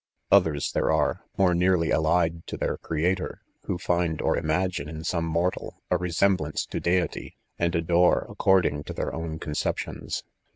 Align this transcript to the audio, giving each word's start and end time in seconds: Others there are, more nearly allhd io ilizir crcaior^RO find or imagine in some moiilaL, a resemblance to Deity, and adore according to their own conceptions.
Others 0.31 0.71
there 0.71 0.89
are, 0.91 1.25
more 1.37 1.53
nearly 1.53 1.89
allhd 1.89 2.41
io 2.51 2.57
ilizir 2.57 2.79
crcaior^RO 2.79 3.79
find 3.79 4.19
or 4.19 4.35
imagine 4.35 4.89
in 4.89 5.03
some 5.03 5.31
moiilaL, 5.31 5.73
a 5.91 5.97
resemblance 5.99 6.65
to 6.65 6.79
Deity, 6.79 7.35
and 7.59 7.75
adore 7.75 8.25
according 8.27 8.83
to 8.85 8.93
their 8.93 9.13
own 9.13 9.37
conceptions. 9.37 10.23